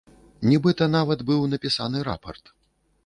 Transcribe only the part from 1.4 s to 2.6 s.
напісаны рапарт.